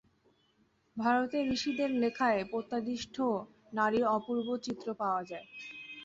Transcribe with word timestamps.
ভারতের 0.97 1.43
ঋষিদের 1.51 1.89
লেখায় 2.01 2.41
প্রত্যাদিষ্ট 2.51 3.15
নারীর 3.73 4.05
অপূর্ব 4.15 4.47
চিত্র 4.65 4.87
পাওয়া 5.01 5.21
যায়। 5.23 5.47